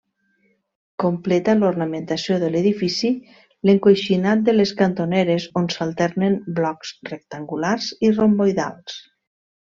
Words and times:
Completa 1.01 1.53
l'ornamentació 1.57 2.37
de 2.43 2.47
l'edifici 2.53 3.11
l'encoixinat 3.69 4.41
de 4.47 4.55
les 4.55 4.71
cantoneres 4.79 5.45
on 5.61 5.67
s'alternen 5.75 6.39
blocs 6.61 6.95
rectangulars 7.11 7.91
i 8.09 8.11
romboidals. 8.21 8.97